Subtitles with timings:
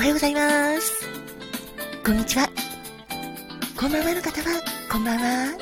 [0.00, 1.06] おはようございます。
[2.02, 2.48] こんにちは。
[3.78, 5.54] こんばんはの方は、こんばんは。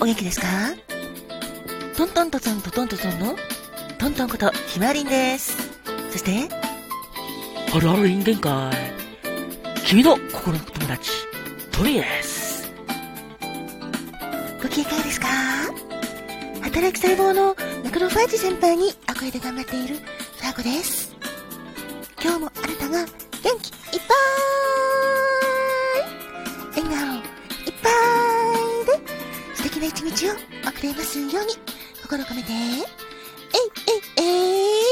[0.00, 0.48] お元気ですか？
[1.96, 3.36] トントントトントトントトンの
[4.00, 5.56] トントンことひまわりんです。
[6.10, 6.48] そして、
[7.72, 8.92] あるある人間界。
[9.86, 11.12] 君の心の友達、
[11.70, 12.68] トニーです。
[14.60, 15.28] ご機嫌いかがですか？
[16.62, 17.54] 働く細胞の
[17.84, 21.14] マクロファージ先輩に憧れで頑張っているファーコです。
[22.20, 23.06] 今日もあなたが
[23.42, 24.22] 元気いっぱい
[26.76, 27.22] 笑顔いっ
[27.82, 27.88] ぱ
[28.50, 28.92] いで
[29.54, 31.54] 素敵な一日を送れますように
[32.02, 32.58] 心込めて、えい
[34.18, 34.82] えいえい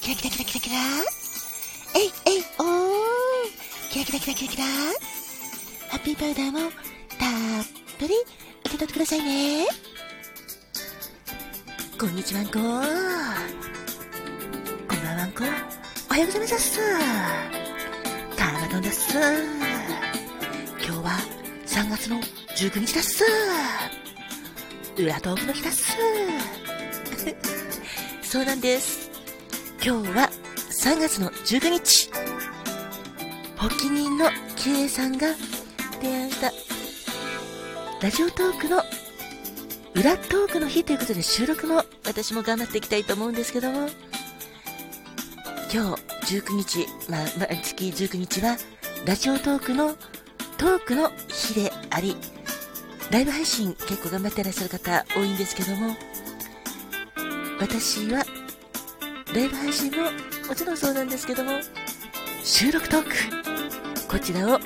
[0.00, 0.76] キラキラキラキラキラ
[1.94, 2.66] えいえいおー
[3.90, 4.64] キラキラキラキラキラ
[5.88, 6.70] ハッピーパウダーもたっ
[7.98, 8.14] ぷり
[8.66, 9.66] 受け取ってくださいね。
[11.98, 12.52] こんにちはんこ。
[12.52, 12.74] こんば
[15.14, 15.44] んはんこ。
[16.10, 17.57] おはようございます。
[18.68, 19.12] カーマトンです。
[19.12, 19.20] 今
[20.80, 21.18] 日は
[21.66, 22.20] 3月の
[22.56, 23.24] 19日です。
[24.98, 25.96] 裏トークの日です。
[28.22, 29.10] そうなんです。
[29.82, 30.30] 今日は
[30.84, 32.10] 3月の19日。
[33.56, 35.34] 発起人のキエさんが
[36.00, 36.52] 提案した
[38.02, 38.82] ラジオトークの
[39.94, 43.88] 裏トークの日ということで収録も私も頑張っていきたいと思うんですけども
[45.70, 48.56] 今日19日、まあ、毎月19日は
[49.04, 49.94] ラジオトークの
[50.56, 52.16] トークの日であり
[53.10, 55.94] ライブ配信結構頑張ってらっしゃる方多いんですけども
[57.60, 58.24] 私は
[59.34, 60.10] ライブ配信も
[60.48, 61.52] もちろんそうなんですけども
[62.42, 64.58] 収録トークこちらを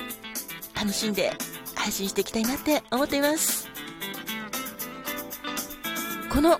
[0.73, 1.33] 楽しんで
[1.75, 3.67] 配信していきたいなって思っています。
[6.29, 6.57] この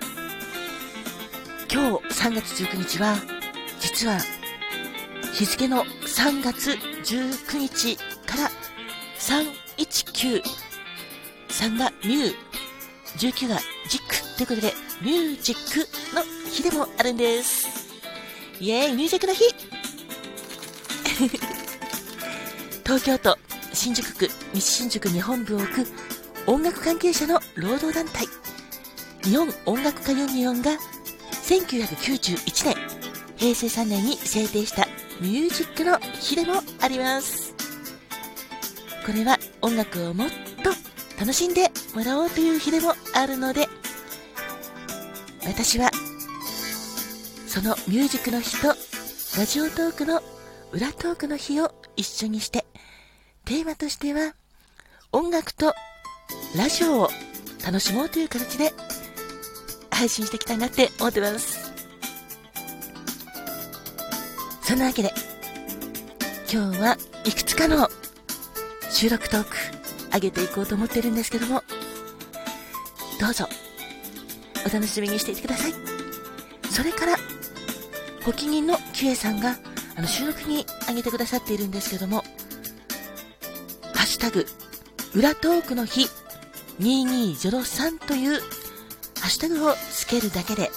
[1.71, 3.15] 今日3月19日は
[3.83, 4.17] 実は
[5.33, 8.49] 日付の3月19日から
[9.19, 10.41] 319
[11.49, 12.33] 3がミュー
[13.17, 17.67] 19がジックということでミュージックの日でもあるんです。
[18.61, 19.43] イエーイミュージックの日。
[22.85, 23.37] 東京都
[23.73, 25.87] 新宿区西新宿に本部を置く
[26.47, 28.27] 音楽関係者の労働団体
[29.23, 30.71] 日本音楽家ユニオンが
[31.43, 33.02] 1991年
[33.43, 34.87] 平成3年に制定した
[35.19, 37.53] ミュージックの日でもあります。
[39.05, 40.29] これは音楽をもっ
[40.63, 40.69] と
[41.19, 43.67] 楽しんでもらおうという日でもあるので
[45.45, 45.91] 私は
[47.45, 48.67] そのミュージックの日と
[49.37, 50.21] ラジオトークの
[50.71, 52.65] 裏トークの日を一緒にして
[53.43, 54.35] テーマとしては
[55.11, 55.73] 音楽と
[56.57, 57.09] ラジオを
[57.61, 58.71] 楽しもうという形で
[59.91, 61.62] 配信していきたいなって思ってます。
[64.73, 65.13] そんなわけで
[66.51, 67.87] 今日はいくつかの
[68.89, 69.49] 収録トーク
[70.11, 71.61] 上げていこうと思ってるんですけども
[73.21, 73.47] どうぞ
[74.65, 75.73] お楽しみにしていてください
[76.71, 77.17] それから
[78.23, 79.57] 発起人のキュエさんが
[79.95, 82.25] あの収録に上げてくださっているんですけどもハ
[83.97, 84.47] ッシュタグ
[85.13, 86.07] 裏トークの日
[86.79, 90.71] 2203というハッシュタグをつけるだけで、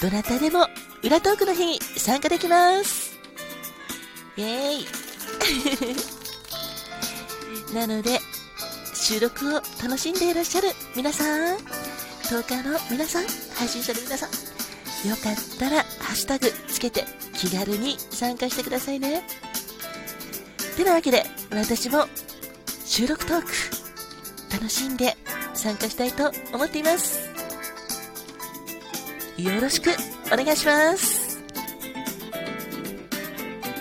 [0.00, 0.66] どなたでも
[1.04, 3.09] 裏トークの日に参加できます。
[4.40, 5.92] イェー
[7.72, 7.74] イ。
[7.74, 8.20] なので、
[8.94, 14.30] 収録を楽しんでいらっしゃる皆さん、トーカーの皆さん、配信者の皆さん、
[15.08, 19.22] よかったらハッシュタグつけて気軽に参加してくださいね。
[20.76, 22.06] てなわけで、私も
[22.86, 23.52] 収録トーク、
[24.52, 25.16] 楽しんで
[25.54, 27.20] 参加したいと思っています。
[29.36, 29.90] よろしく
[30.32, 31.19] お願いします。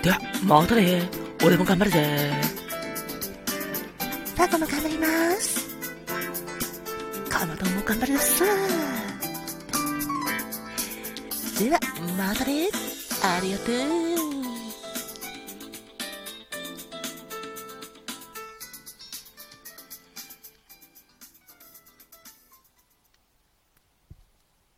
[0.01, 1.09] では、またね。
[1.43, 2.31] 俺も頑張るぜ。
[4.35, 5.07] タコも頑張りま
[5.41, 5.67] す。
[7.29, 8.43] カマトンも頑張ります。
[11.61, 11.79] では、
[12.17, 12.69] またね。
[13.21, 13.71] ありがと
[14.45, 14.48] う。